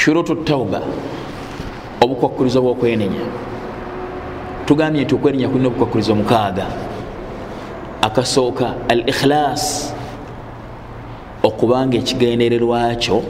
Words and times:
shurutu 0.00 0.34
tauba. 0.34 0.80
Obukwakkulizo 2.00 2.62
bwokwenenya. 2.62 3.20
Tugambye 4.66 5.04
nti 5.04 5.14
okwenenya 5.14 5.48
kulina 5.48 5.68
obukwakkulizo 5.68 6.14
mukaaga. 6.14 6.66
Akasooka 8.02 8.74
al 8.88 9.08
ikhilas 9.08 9.94
okubanga 11.42 11.96
ekigendererwa 11.98 12.94
kyo 12.94 13.22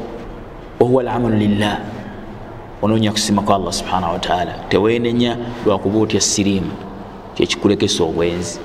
wahuwa 0.81 1.03
alamalu 1.03 1.37
lillah. 1.37 1.79
Onoonya 2.83 3.13
kusima 3.13 3.43
kwa 3.43 3.57
allah 3.57 3.73
subhanahu 3.73 4.13
wataala 4.13 4.53
teweenenya 4.69 5.37
lwakuba 5.67 5.99
otya 5.99 6.21
siriimu 6.21 6.73
kyekikulekesa 7.35 8.05
obwenzi. 8.05 8.61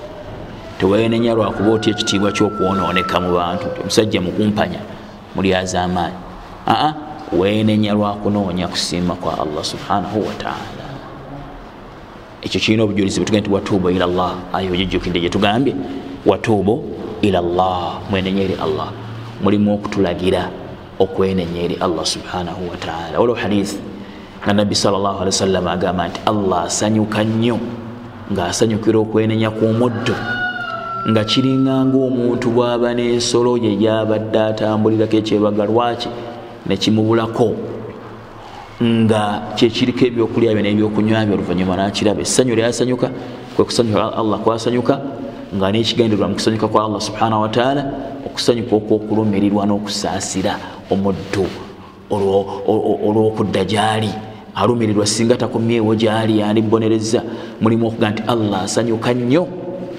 Teweenenya 0.79 1.33
lwakuba 1.33 1.71
otya 1.71 1.93
ekitiibwa 1.93 2.31
kyokwonooneka 2.31 3.19
mu 3.19 3.33
bantu. 3.33 3.65
Omusajja 3.81 4.21
mukumpanya 4.21 4.79
mulyaza 5.35 5.83
amaanyi. 5.83 6.15
Aa 6.67 6.93
weenenya 7.39 7.93
lwakunoonya 7.93 8.67
kusiima 8.67 9.15
kwa 9.15 9.33
allah 9.39 9.63
subhanahu 9.63 10.27
wataala 10.27 10.85
ekyo 12.41 12.59
kirina 12.61 12.84
obujulizi 12.84 13.20
bwetuga 13.20 13.39
nti 13.39 13.49
watuubu 13.49 13.89
ila 13.89 14.08
llah 14.08 14.35
ayo 14.53 14.71
ogijjukidde 14.73 15.20
gyetugambye 15.20 15.75
watuubu 16.25 16.84
ila 17.21 17.41
llah 17.41 17.99
mwenenya 18.09 18.44
eri 18.44 18.53
allah. 18.53 18.89
Mulimu 19.44 19.73
okutulagira 19.73 20.49
okwenenya 20.99 21.61
eri 21.61 21.75
allah 21.75 22.05
subhanahu 22.05 22.70
wataala 22.71 23.20
waliwo 23.20 23.38
hadithi 23.38 23.77
nga 24.44 24.53
nabbi 24.53 24.75
wasallama 25.25 25.72
agamba 25.72 26.08
nti 26.08 26.20
allah 26.25 26.63
asanyuka 26.63 27.23
nnyo 27.23 27.59
ngaasanyukira 28.33 28.99
okwenenya 28.99 29.49
ku 29.52 29.66
muddo 29.66 30.16
nga 31.09 31.23
kiringanga 31.23 31.97
omuntu 31.97 32.49
bwaba 32.49 32.94
n'ensolo 32.94 33.58
ye 33.58 33.75
gyabadde 33.75 34.39
atambulirako 34.39 35.16
ekyebaga 35.22 35.66
lwaki 35.66 36.09
nekimubulako 36.65 37.55
nga 38.83 39.55
kyekiriko 39.55 40.05
ebyokulya 40.05 40.51
byo 40.51 40.63
nebyokunywa 40.63 41.25
byo 41.25 41.33
oluvanyuma 41.39 41.75
nakiraba. 41.80 42.22
Essanyu 42.22 42.55
lyasanyuka 42.55 43.07
kwekusanyuka 43.55 44.11
allah 44.11 44.39
kwasanyuka 44.44 44.99
nga 45.55 45.72
nekigendererwa 45.72 46.27
mu 46.27 46.35
kusanyuka 46.35 46.67
kwa 46.67 46.85
allah 46.85 47.02
subhanahu 47.02 47.41
wataala 47.41 47.83
okusanyuka 48.27 48.75
okwokulumirirwa 48.75 49.63
n'okusaasira 49.66 50.59
omuddu 50.91 51.47
olwokudda 52.11 53.63
gyali. 53.63 54.11
Alumirirwa 54.55 55.05
singa 55.07 55.35
takomyewo 55.35 55.95
gyali 55.95 56.39
yandibonereza 56.39 57.23
mulimu 57.61 57.88
okuga 57.88 58.09
nti 58.09 58.23
allah 58.27 58.63
asanyuka 58.67 59.13
nnyo 59.13 59.47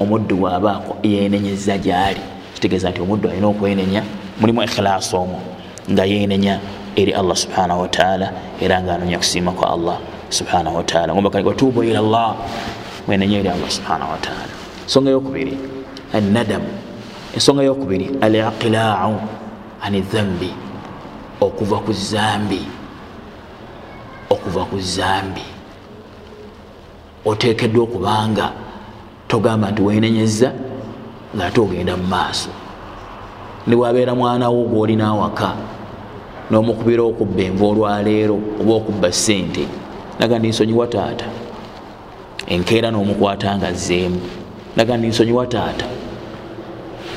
omuddu 0.01 0.37
bwabaako 0.37 1.01
yenenyeza 1.03 1.79
gyali. 1.79 2.21
Kitegeeza 2.55 2.91
nti 2.91 3.01
omuddu 3.01 3.29
alina 3.29 3.49
okwenenya 3.49 4.03
mulimu 4.41 4.63
ikhilas 4.63 5.15
omwo 5.15 5.56
nga 5.91 6.05
yenenya 6.05 6.61
eri 6.97 7.13
allah 7.13 7.37
subhanahu 7.37 7.81
wataala 7.81 8.33
era 8.61 8.83
nga 8.83 8.95
anonya 8.95 9.19
kusiima 9.19 9.53
kwa 9.53 9.71
allah 9.71 9.97
subhanahu 10.31 10.77
wataala 10.77 11.13
watubu 11.45 11.83
ila 11.83 12.01
llah 12.01 12.35
mwenenya 13.07 13.39
eri 13.39 13.49
allah 13.49 13.71
subhanahu 13.71 14.11
wataala 14.13 14.53
ensonga 14.85 15.11
yokubiri 15.11 15.59
anadamu 16.13 16.69
ensonga 17.35 17.63
yokubiri 17.63 18.11
aliqilau 18.21 19.21
ani 19.83 20.01
dhambi 20.01 20.67
okuva 21.41 21.79
ku 21.85 21.93
zambi. 21.93 22.63
Okuva 24.31 24.65
ku 24.65 24.81
zambi. 24.81 25.45
Otekeddwa 27.25 27.85
okubanga 27.85 28.53
togamba 29.29 29.71
nti 29.71 29.83
wenenyeza 29.83 30.53
ngaate 31.35 31.61
ogenda 31.61 31.97
mu 31.97 32.07
maaso 32.07 32.51
niwabeera 33.67 34.15
mwanawo 34.15 34.65
gwolina 34.65 35.07
awaka 35.09 35.53
nomukubira 36.51 37.03
okubba 37.03 37.43
enva 37.43 37.67
olwaleero 37.67 38.39
oba 38.61 38.75
okubba 38.75 39.13
sente 39.13 39.65
naga 40.19 40.39
ndi 40.39 40.49
nsonyiwa 40.49 40.87
taata? 40.87 41.25
Enkeera 42.47 42.91
nomukwata 42.91 43.57
nga 43.59 43.73
zeemu 43.73 44.21
naga 44.77 44.97
ndi 44.97 45.07
nsonyiwa 45.09 45.47
taata? 45.47 45.87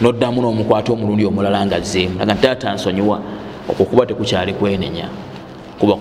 Noddamu 0.01 0.41
nomukwata 0.41 0.93
omulundi 0.93 1.25
omulala 1.25 1.65
nga 1.65 1.79
zeemu 1.79 2.15
naga 2.19 2.33
nti 2.33 2.41
taata 2.41 2.73
nsonyiwa 2.73 3.19
okwo 3.69 3.85
kuba 3.85 4.05
tekukyali 4.05 4.53
kwenenya. 4.53 5.09
Kuba 5.79 5.95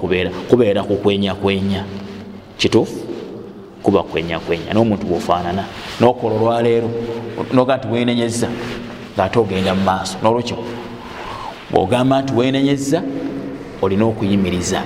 kubeera 0.50 0.82
kukwenyakwenya 0.82 1.84
kituufu? 2.56 2.96
Kuba 3.82 4.02
kwenyakwenya 4.02 4.74
nomuntu 4.74 5.06
bwofaanana. 5.06 5.64
Nokola 6.00 6.34
olwaleero 6.34 6.90
noga 7.52 7.76
nti 7.76 7.88
wenenyeza 7.88 8.48
ngaate 9.18 9.38
ogenda 9.38 9.74
mu 9.74 9.82
maaso. 9.82 10.16
Nolwekyo 10.22 10.56
bwogamba 11.70 12.22
nti 12.22 12.32
wenenyeza 12.34 13.02
olina 13.82 14.04
okuyimiriza 14.04 14.82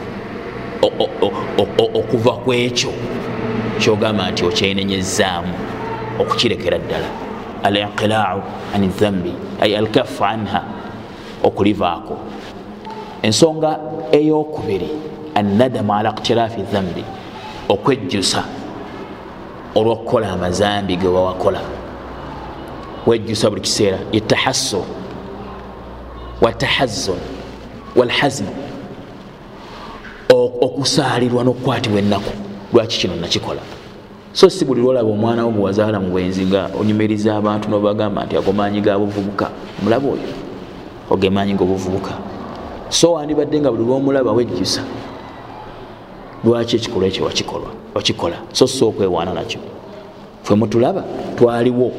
okuva 1.95 2.33
ku 2.45 2.53
ekyo 2.53 2.93
kyogamba 3.81 4.31
nti 4.31 4.45
okyenenyezaamu 4.45 5.55
okukirekera 6.21 6.79
ddala. 6.79 7.09
Alinqilau 7.63 8.43
ani 8.75 8.89
dhambi 8.89 9.33
ay 9.61 9.77
alkafu 9.77 10.25
anha 10.25 10.63
okulivaako. 11.43 12.17
Ensonga 13.23 13.79
eyokubiri 14.13 14.89
annadamu 15.35 15.95
ala 15.95 16.11
iktirafi 16.11 16.63
dhambi 16.73 17.05
okwejjusa 17.69 18.45
olwokukola 19.75 20.33
amazambi 20.33 20.97
ge 20.97 21.09
wawakola 21.09 21.61
wejjusa 23.07 23.51
buli 23.51 23.61
kiseera 23.61 23.99
yetahassur 24.13 24.83
watahazun 26.41 27.19
walhazn 27.97 28.45
okusaalirwa 30.61 31.45
nokukwatibwa 31.45 31.99
ennaku. 31.99 32.33
Lwaki 32.73 32.99
kino 32.99 33.17
nakikola? 33.17 33.61
So 34.33 34.51
si 34.51 34.65
buli 34.65 34.81
lwolaba 34.81 35.11
omwana 35.11 35.45
wo 35.45 35.51
gwewazaala 35.51 36.01
mu 36.01 36.11
bwenzi 36.11 36.47
nga 36.47 36.71
onyumiriza 36.81 37.37
abantu 37.37 37.69
nobagamba 37.69 38.25
nti 38.25 38.37
ago 38.37 38.53
maanyi 38.53 38.81
ga 38.81 38.99
buvubuka. 38.99 39.51
Mulaba 39.83 40.09
oyo. 40.09 40.29
Oge 41.11 41.31
maanyi 41.31 41.55
gobuvubuka 41.55 42.11
so 42.89 43.13
wandibadde 43.13 43.61
nga 43.61 43.71
buli 43.71 43.85
lwomulaba 43.85 44.33
wejjusa. 44.33 44.83
Lwaki 46.45 46.77
ekikolwa 46.77 47.09
ekyo 47.09 47.25
wakikola? 47.95 48.37
So 48.53 48.67
si 48.67 48.85
okwewaana 48.85 49.35
nakyo. 49.35 49.61
Fwe 50.43 50.57
mutulaba 50.57 51.05
twaliwo 51.37 51.93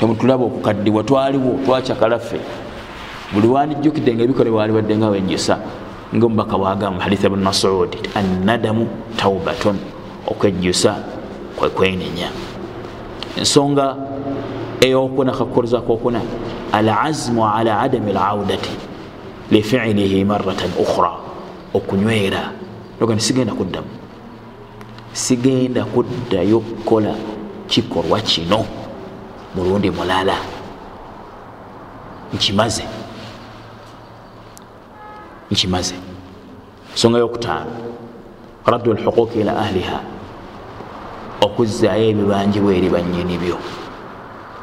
temutulaba 0.00 0.44
okukaddiwa 0.44 1.02
twaliwo 1.02 1.58
twacakalaffe 1.64 2.40
buli 3.32 3.48
wandijjukidde 3.48 4.14
nga 4.14 4.22
ebikolebwa 4.22 4.60
walibadde 4.60 4.96
nga 4.96 5.08
wejjusa 5.08 5.58
ngaomubaka 6.14 6.58
bwagamba 6.58 7.04
haditha 7.04 7.28
bnu 7.28 7.42
masud 7.42 7.90
annadamu 8.14 8.88
taubatun 9.16 9.76
okwejjusa 10.26 10.94
kwekwenenya 11.56 12.28
ensonga 13.36 13.96
eyokuna 14.80 15.32
kakukoleza 15.32 15.80
kokuna 15.80 16.20
alazmu 16.72 17.48
ala 17.48 17.80
adami 17.80 18.12
laudati 18.12 18.70
lifilihi 19.50 20.24
maratan 20.24 20.70
ukhra 20.78 21.12
okunywera. 21.74 22.52
Oga 23.00 23.14
nti 23.14 23.24
sigenda 23.24 23.54
kuddamu. 23.54 23.86
Sigenda 25.12 25.84
kuddayo 25.84 26.60
kukola 26.60 27.14
kikolwa 27.66 28.20
kino 28.20 28.64
mulundi 29.54 29.90
mulala. 29.90 30.36
Nkimaze 32.34 32.84
nkimaze 35.50 35.94
ensonga 36.92 37.18
yokutaano 37.18 37.70
raddu 38.66 38.92
lhuquuqi 38.92 39.40
ila 39.40 39.56
ahliha. 39.58 40.00
Okuzaayo 41.40 42.08
ebibanjibwa 42.10 42.74
eri 42.74 42.88
banyini 42.88 43.38
byo. 43.38 43.56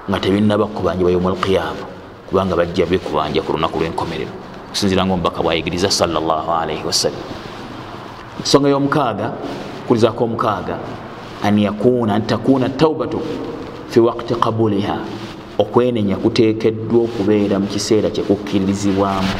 Nga 0.09 0.19
tebinaba 0.19 0.65
kubanjibwa 0.67 1.11
yomu 1.11 1.29
alqiyama 1.29 1.85
kubanga 2.29 2.55
bajja 2.55 2.85
bikubanja 2.85 3.41
ku 3.41 3.53
lunaku 3.53 3.79
lwenkomerero. 3.79 4.33
Kusinzira 4.69 5.05
nga 5.05 5.13
omubaka 5.13 5.41
bwayigiriza 5.41 5.91
salaalaihi 5.91 6.85
wasallam. 6.85 7.25
Ensonga 8.39 8.69
y'omukaaga 8.69 9.31
kulizako 9.87 10.23
omukaaga 10.23 10.77
an 11.43 11.59
yakuna 11.59 12.15
antakuna 12.15 12.69
taubatu 12.69 13.21
fi 13.89 13.99
wakti 13.99 14.35
qabuliha 14.35 14.97
okwenenya 15.57 16.15
kuteekeddwa 16.15 17.03
okubeera 17.03 17.59
mu 17.59 17.67
kiseera 17.67 18.09
kyekukkirizibwamu 18.09 19.33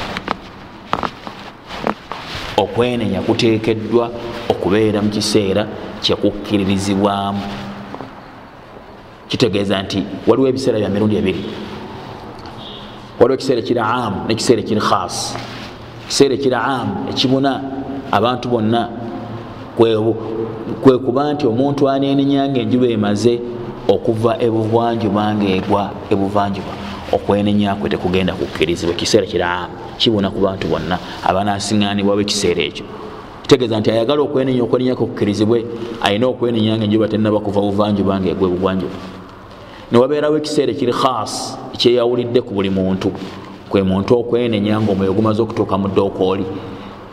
okwenenya 2.58 3.22
kuteekeddwa 3.22 4.12
okubeera 4.50 5.02
mu 5.02 5.10
kiseera 5.10 5.68
kyekukkiririzibwamu 6.02 7.42
kitegeeza 9.28 9.82
nti 9.82 10.04
waliwo 10.28 10.48
ebiseera 10.48 10.80
bya 10.80 10.90
mirundi 10.90 11.16
ebiri. 11.16 11.44
Waliwo 13.20 13.34
ekiseera 13.34 13.62
ekiri 13.62 13.80
amu 13.80 14.18
nekiseera 14.28 14.62
ekiri 14.62 14.82
khas 14.82 15.36
ekiseera 16.06 16.34
ekiri 16.36 16.56
amu 16.56 17.10
ekibuna 17.10 17.52
abantu 18.12 18.50
bonna 18.50 18.90
kwekuba 20.82 21.34
nti 21.34 21.48
omuntu 21.48 21.90
anenenyanga 21.90 22.60
enjuba 22.60 22.88
emaze 22.88 23.42
okuva 23.88 24.38
ebuvwanjuba 24.40 25.36
ngaegwa 25.36 25.92
ebuvanjuba 26.10 26.74
okwenenyakwe 27.12 27.90
tekugenda 27.90 28.34
kukkirizibwa. 28.34 28.96
Ekiseera 28.96 29.26
kiri 29.26 29.44
amu 29.44 29.74
kibona 29.98 30.30
ku 30.30 30.40
bantu 30.40 30.68
bonna 30.68 31.00
abanasiŋanibwa 31.24 32.16
bekiseera 32.18 32.62
ekyo. 32.64 32.86
Kitegeeza 33.42 33.80
nti 33.80 33.92
ayagala 33.92 34.22
okwenenya 34.22 34.64
okwenenya 34.64 34.96
kukkirizibwe 34.96 35.66
ayina 36.02 36.28
okwenenya 36.28 36.78
nga 36.78 36.86
enjuba 36.86 37.08
tenaba 37.08 37.40
kuva 37.40 37.62
buvanjuba 37.62 38.20
nga 38.20 38.30
egwe 38.30 38.48
bugwanjuba 38.50 38.98
newabeerawo 39.92 40.38
ekiseera 40.38 40.72
ekiri 40.72 40.94
khas 40.94 41.58
ekyeyawulidde 41.74 42.42
ku 42.42 42.54
buli 42.54 42.70
muntu. 42.70 43.12
Kwe 43.70 43.84
muntu 43.84 44.18
okwenenya 44.18 44.82
nga 44.82 44.92
omwoyo 44.92 45.14
gumaze 45.14 45.42
okutuuka 45.42 45.78
mu 45.78 45.88
ddookooli 45.88 46.46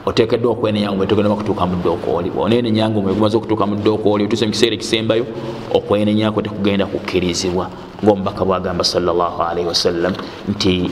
otekeddwa 0.06 0.52
okwenenya 0.52 0.92
nga 0.92 1.04
omwoyo 1.04 1.36
kutuuka 1.36 1.66
mu 1.66 1.76
ddookooli 1.76 2.32
onenenya 2.36 2.90
nga 2.90 2.98
omwoyo 2.98 3.14
gumaze 3.14 3.36
okutuuka 3.36 3.66
mu 3.66 3.76
ddookooli 3.76 4.24
otuuse 4.24 4.46
mu 4.46 4.52
kiseera 4.52 4.74
ekisembayo 4.74 5.24
okwenenya 5.70 6.32
kwe 6.32 6.42
tekugenda 6.42 6.86
kukkirizibwa. 6.86 7.70
Ngaomubaka 8.02 8.44
bwagamba 8.44 8.84
salllahalaihi 8.84 9.68
wasallam 9.68 10.12
nti 10.48 10.90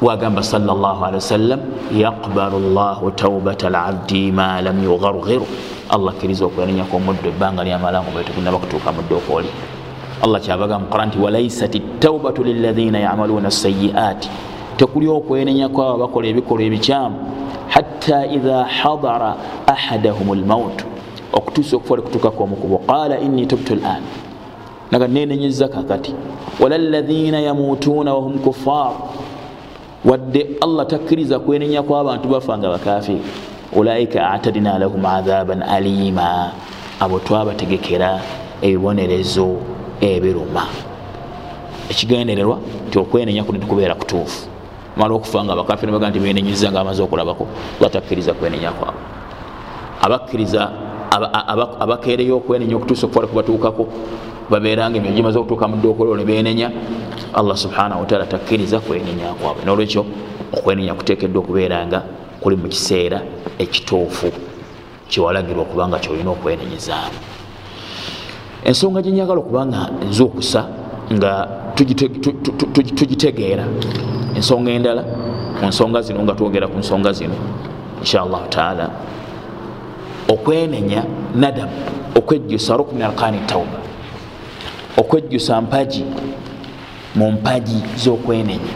bwagamba 0.00 0.40
wasalam 0.40 1.60
yaqbalu 1.92 2.58
llahu 2.74 3.10
taubata 3.10 3.70
labdi 3.70 4.32
ma 4.32 4.60
lam 4.62 4.82
yugargiru 4.82 5.46
allah 5.90 6.14
akkiriza 6.14 6.44
okwenenya 6.46 6.84
kwomuddu 6.84 7.28
ebbanga 7.28 7.64
lyamala 7.64 8.00
nga 8.00 8.08
omwoyo 8.08 8.24
tegunaba 8.26 8.58
kutuuka 8.58 8.92
mu 8.92 9.02
ddookooli 9.02 9.48
allah 10.22 10.40
kyabaga 10.40 10.78
muqura 10.78 11.06
nti 11.06 11.18
walaisat 11.18 11.74
taubatu 12.00 12.44
lilaina 12.44 12.98
yamaluuna 12.98 13.50
sayiaati 13.50 14.30
tekuli 14.76 15.08
okwenenya 15.08 15.68
kwabo 15.68 15.98
bakola 15.98 16.26
ebikolwa 16.28 16.64
ebikyamu 16.64 17.16
hatta 17.70 18.26
idha 18.26 18.64
hadara 18.64 19.36
ahadahum 19.66 20.34
lmaut 20.34 20.84
okutuusa 21.32 21.76
okufa 21.76 21.96
likutuukaku 21.96 22.42
omukubo. 22.42 22.78
Qala 22.78 23.18
inni 23.18 23.46
tubtu 23.46 23.74
lan 23.74 24.02
naga 24.90 25.08
nenenyeza 25.08 25.68
kakati 25.68 26.14
wala 26.60 26.78
laina 26.78 27.40
yamutuuna 27.40 28.14
wahum 28.14 28.38
kufar 28.38 28.92
wadde 30.04 30.46
allah 30.60 30.86
takkiriza 30.86 31.38
kwenenya 31.38 31.82
kwabantu 31.82 32.28
bafa 32.28 32.58
nga 32.58 32.68
bakafiri 32.68 33.20
ulaika 33.72 34.30
atadina 34.30 34.78
lahum 34.78 35.06
adhaban 35.06 35.62
alima 35.62 36.52
abo 37.00 37.18
twabategekera 37.18 38.20
ebibonerezo 38.62 39.56
ebiruma. 40.00 40.66
Ekigendererwa 41.90 42.58
nti 42.88 42.98
okwenenya 42.98 43.44
kuni 43.44 43.58
tikubeera 43.58 43.94
kutuufu 43.94 44.49
mala 45.00 45.14
okufa 45.16 45.44
nga 45.44 45.56
bakafiri 45.56 45.92
baga 45.92 46.12
nti 46.12 46.20
benenyeza 46.20 46.68
nga 46.68 46.80
amaze 46.84 47.00
okulabako 47.02 47.48
batakkiriza 47.80 48.36
kwenenya 48.36 48.70
kwabo 48.76 49.00
abakkiriza 50.04 50.60
abakeereyo 51.84 52.36
okwenenya 52.36 52.76
okutuusa 52.76 53.06
okufa 53.06 53.26
kubatuukako 53.32 53.84
babeeranga 54.50 54.98
emyo 54.98 55.12
gimaze 55.16 55.38
okutuuka 55.38 55.68
mu 55.68 55.76
ddookolero 55.80 56.16
ne 56.16 56.24
benenya 56.24 56.68
allah 57.32 57.56
subhanahu 57.56 58.00
wataala 58.00 58.26
takkiriza 58.26 58.80
kwenenya 58.80 59.32
kwabwe. 59.40 59.64
Nolwekyo 59.64 60.04
okwenenya 60.52 60.94
kuteekeddwa 60.94 61.42
okubeeranga 61.42 62.02
kuli 62.40 62.56
mu 62.56 62.68
kiseera 62.68 63.22
ekituufu 63.58 64.32
kyewalagirwa 65.08 65.62
okubanga 65.62 65.98
kyolina 65.98 66.30
okwenenyezaamu 66.30 67.18
ensonga 68.64 69.02
gyenyagala 69.02 69.40
okubanga 69.40 69.80
nzuukusa 70.08 70.60
nga 71.12 71.32
tugitegeera 72.96 73.64
ensonga 74.40 74.70
endala 74.72 75.02
ku 75.60 75.66
nsonga 75.68 76.00
zino 76.02 76.22
nga 76.24 76.32
twogera 76.32 76.66
ku 76.72 76.78
nsonga 76.78 77.12
zino 77.12 77.36
inshallahu 78.00 78.48
taala. 78.48 78.90
Okwenenya 80.28 81.04
nadamu 81.34 81.72
okwejjusa 82.16 82.76
rukni 82.76 83.02
arkani 83.02 83.38
tauba 83.46 83.78
okwejjusa 84.96 85.60
mpagi 85.60 86.04
mu 87.14 87.32
mpagi 87.32 87.78
z'okwenenya. 88.02 88.74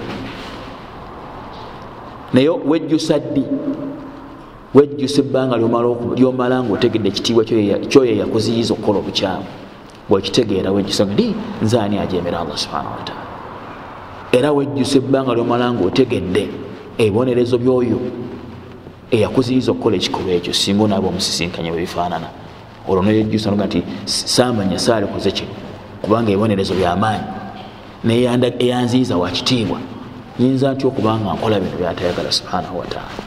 Naye 2.32 2.48
wejjusa 2.48 3.18
ddi? 3.18 3.44
Wejjusa 4.74 5.22
ebbanga 5.22 5.56
lyomala 6.16 6.62
nga 6.62 6.72
otegedde 6.74 7.08
ekitiibwa 7.08 7.44
kyoyo 7.90 8.14
yakuziyiza 8.20 8.74
okukola 8.74 8.98
obukyamu. 8.98 9.46
Bwekitegeera 10.08 10.72
wejjusa 10.72 11.04
ndi 11.04 11.34
nzaani 11.62 11.98
ajemera 11.98 12.40
allah 12.40 12.58
subhanahu 12.58 12.96
wataala 12.98 13.33
era 14.36 14.52
wejjusa 14.52 14.98
ebbanga 14.98 15.34
lyomala 15.34 15.72
nga 15.72 15.82
otegedde 15.88 16.44
ebibonerezo 16.98 17.56
byoyo 17.62 17.98
eyakuziyiza 19.14 19.70
okukola 19.72 19.96
ekikolwa 19.96 20.32
ekyo 20.38 20.52
singa 20.60 20.82
onaaba 20.84 21.06
omusisinkanye 21.08 21.70
bwebifaanana 21.70 22.28
olwo 22.88 23.02
noyejjusa 23.02 23.50
noga 23.50 23.66
nti 23.66 23.80
samanya 24.34 24.78
saalikoze 24.78 25.30
kino 25.38 25.54
kubanga 26.02 26.30
ebibonerezo 26.30 26.74
byamaanyi. 26.74 27.24
Neyanziyiza 28.04 29.16
wakitiibwa 29.16 29.78
nyinza 30.38 30.74
ntya 30.74 30.88
okubanga 30.88 31.32
nkola 31.34 31.60
bino 31.60 31.76
byatayagala 31.80 32.32
subhanahu 32.38 32.78
wataala 32.78 33.22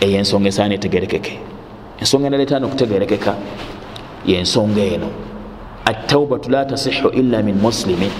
eyo 0.00 0.16
ensonga 0.18 0.48
esaana 0.48 0.74
etegerekeke. 0.74 1.34
Ensonga 2.00 2.26
endaletaana 2.26 2.66
okutegerekeka 2.66 3.32
yensonga 4.26 4.82
eno. 4.94 5.08
Attaubatu 5.84 6.50
la 6.50 6.64
tasihu 6.64 7.08
illa 7.08 7.42
min 7.42 7.56
muslimin 7.66 8.10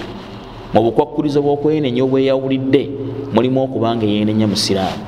mu 0.73 0.83
bukwakulizo 0.83 1.43
bwokwenenya 1.43 2.05
obweyawulidde 2.05 2.91
mulimu 3.35 3.63
okubanga 3.65 4.07
yenenya 4.07 4.47
musiraamu. 4.47 5.05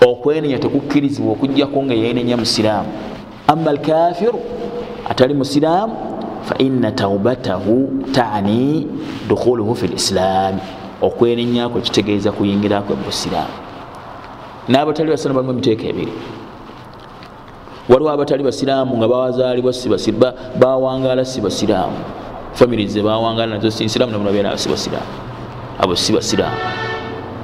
Okwenenya 0.00 0.58
tekukkirizibwa 0.58 1.32
okugjako 1.32 1.82
nga 1.82 1.94
yenenya 1.94 2.36
musiraamu. 2.36 2.88
Ama 3.46 3.70
alkafiru 3.70 4.40
atali 5.08 5.34
musiraamu 5.34 5.94
faina 6.44 6.92
taubatahu 6.92 8.04
tani 8.12 8.86
dukhuluhu 9.28 9.74
fi 9.74 9.86
lislaami. 9.86 10.60
Okwenenyako 11.02 11.80
kitegeeza 11.80 12.32
kuyingirakwe 12.32 12.96
mubusiraamu 12.96 13.54
n'abatali 14.68 15.10
basiraamu 15.10 15.36
balimu 15.36 15.52
emiteeka 15.52 15.84
ebiri. 15.86 16.12
Waliwo 17.88 18.10
abatali 18.10 18.42
basiraamu 18.44 18.96
nga 18.96 19.08
bawazaalibwa 19.08 19.72
bawangala 20.58 21.24
si 21.24 21.40
basiraamu 21.40 22.21
famiry 22.54 22.88
ze 22.88 23.02
bawangala 23.02 23.56
nazo 23.56 23.70
sinsiraamu 23.70 24.12
namunabeera 24.12 24.56
si 24.58 24.68
basiraamu 24.68 25.12
abo 25.78 25.96
si 25.96 26.12
basiraamu 26.12 26.58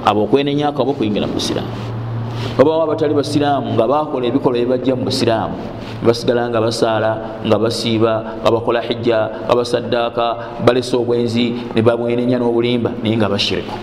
abo 0.04 0.24
okwenenyako 0.24 0.82
abo 0.82 0.92
kuyingira 0.94 1.26
mu 1.26 1.36
busiraamu. 1.36 1.68
Babawo 2.56 2.82
abatali 2.86 3.14
basiraamu 3.14 3.74
nga 3.74 3.86
bakola 3.86 4.24
ebikolwa 4.30 4.58
ebibajja 4.58 4.94
mu 4.96 5.04
busiraamu. 5.04 5.58
Basigala 5.98 6.46
nga 6.48 6.60
basaala 6.62 7.12
nga 7.42 7.56
basiiba 7.58 8.14
nga 8.40 8.50
bakola 8.54 8.80
hijja 8.80 9.18
nga 9.44 9.54
basaddaaka 9.58 10.26
balesa 10.62 10.96
obwenzi 10.96 11.74
ne 11.74 11.82
babwenenya 11.82 12.38
n'obulimba 12.38 12.94
naye 13.02 13.18
nga 13.18 13.28
bashiriku 13.28 13.74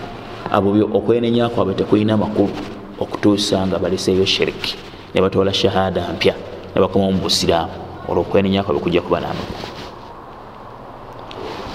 abo 0.48 0.72
okwenenyako 0.96 1.56
abo 1.60 1.72
tekulina 1.76 2.16
makulu 2.16 2.56
okutuusa 2.96 3.60
nga 3.68 3.76
baleseeyo 3.76 4.24
shiriki 4.24 4.74
ne 5.12 5.20
batoola 5.20 5.52
shahada 5.52 6.08
mpya 6.16 6.34
ne 6.72 6.78
bakomawo 6.80 7.12
mu 7.12 7.28
busiraamu. 7.28 7.76
Olwo 8.08 8.24
okwenenyako 8.24 8.72
bekujja 8.72 9.04
kuba 9.04 9.20
n'amakulu 9.20 9.65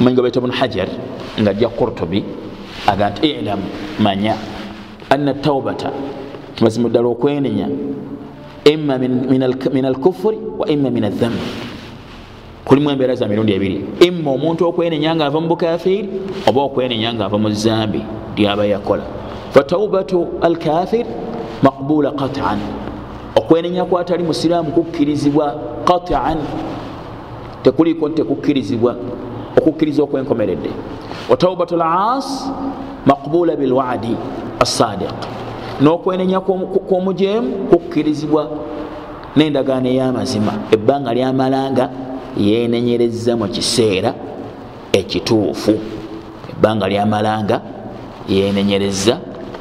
manyi 0.01 0.13
nga 0.15 0.22
baita 0.22 0.41
bunu 0.41 0.53
hajar 0.53 0.88
nga 1.39 1.51
ajja 1.51 1.70
kurtubi 1.70 2.24
aga 2.88 3.10
nti 3.10 3.27
ilamu 3.27 3.63
manya 4.00 4.36
anna 5.10 5.34
taubata 5.34 5.91
mazima 6.62 6.89
ddala 6.89 7.08
okwenenya 7.08 7.67
ima 8.65 8.98
min 8.98 9.86
alkufuri 9.86 10.38
wa 10.60 10.67
ima 10.67 10.89
min 10.89 11.03
adhambi 11.03 11.48
kulimu 12.65 12.89
embeera 12.89 13.15
za 13.15 13.27
mirundi 13.27 13.53
ebiri 13.53 13.86
ima 14.00 14.31
omuntu 14.31 14.67
okwenenya 14.67 15.15
nga 15.15 15.25
ava 15.25 15.41
mu 15.41 15.48
bukafiri 15.48 16.10
oba 16.48 16.62
okwenenya 16.62 17.13
nga 17.13 17.25
ava 17.25 17.38
mu 17.38 17.50
zambi 17.50 18.01
lyaba 18.38 18.65
yakola 18.65 19.03
fataubatu 19.51 20.27
alkafir 20.41 21.05
maqbula 21.62 22.12
qatan. 22.12 22.60
Okwenenya 23.36 23.86
kwatali 23.86 24.24
musiraamu 24.24 24.72
kukkirizibwa 24.72 25.55
qatan. 25.86 26.38
Tekuliko 27.63 28.10
nti 28.10 28.15
tekukkirizibwa 28.15 28.96
okukkiriza 29.62 30.03
okwenkomeredde. 30.03 30.70
Wataubatu 31.30 31.77
las 31.77 32.50
maqbula 33.06 33.56
bilwadi 33.56 34.18
assadiq 34.60 35.13
n'okwenenya 35.82 36.39
kw'omujeemu 36.41 37.70
kukkirizibwa 37.70 38.50
n'endagaano 39.36 39.88
ey'amazima. 39.89 40.53
Ebbanga 40.72 41.13
lyamalanga 41.13 41.89
yenenyereza 42.38 43.38
mu 43.38 43.48
kiseera 43.48 44.13
ekituufu. 44.94 45.74
Ebbanga 46.51 46.88
lyamalanga 46.89 47.62
yenenyereza 48.30 49.18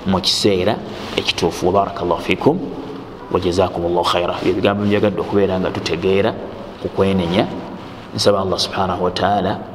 mu 0.06 0.20
kiseera 0.20 0.76
ekituufu. 1.16 1.66
Wabaraka 1.66 2.04
llahu 2.04 2.20
fikum 2.20 2.58
wajazakum 3.32 3.82
llahu 3.82 4.04
khaira 4.04 4.34
byebigambo 4.42 4.84
byagadde 4.84 5.20
okubeera 5.20 5.60
nga 5.60 5.70
tutegeera 5.70 6.34
ku 6.82 6.88
kwenenya 6.88 7.46
nsaba 8.14 8.40
allah 8.40 8.58
subhanahu 8.58 9.04
wataala 9.04 9.69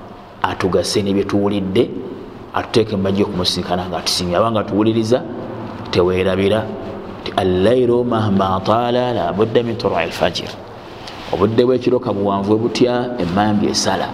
atugase 0.49 1.01
nebyetuwulidde 1.01 1.83
atuteeke 2.53 2.95
mumajja 2.95 3.23
okumusinkana 3.23 3.83
nga 3.89 3.97
atusinga 3.97 4.37
abanga 4.37 4.63
tuwuliriza 4.63 5.19
tewerabira 5.91 6.59
ti 7.23 7.31
allairu 7.35 8.03
mahma 8.03 8.61
taala 8.63 9.13
labudda 9.13 9.63
min 9.63 9.75
turai 9.77 10.07
lfajir 10.07 10.51
obudde 11.33 11.65
bwekiro 11.65 11.99
kabuwanvu 11.99 12.57
butya 12.57 13.19
emambi 13.19 13.67
esala. 13.67 14.07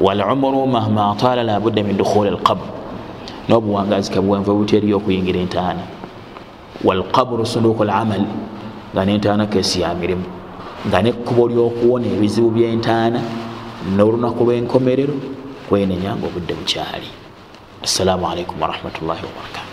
Walumuru 0.00 0.66
mahma 0.66 1.14
taala 1.18 1.42
labudda 1.42 1.82
min 1.82 1.96
dukhuli 1.96 2.30
lqabr 2.30 2.66
n'obuwangazi 3.48 4.10
kabwenva 4.10 4.54
buteriyo 4.54 4.96
okuyingira 4.96 5.40
entaana. 5.40 5.82
Walqabru 6.84 7.46
sunduku 7.46 7.84
lamal 7.84 8.24
nga 8.94 9.04
nentaana 9.04 9.46
kesi 9.46 9.80
ya 9.80 9.94
mirimu. 9.94 10.24
Nga 10.88 11.02
nekkubo 11.02 11.48
lyokuwona 11.48 12.06
ebizibu 12.06 12.50
byentaana 12.50 13.20
n'olunaku 13.96 14.44
lw'enkomerero 14.44 15.14
kwenenya 15.72 16.12
nga 16.16 16.26
obudde 16.28 16.52
bukyali 16.54 17.08
assalamu 17.86 18.28
alaikum 18.30 18.60
warahmatullahi 18.62 19.24
wabarakatu 19.24 19.71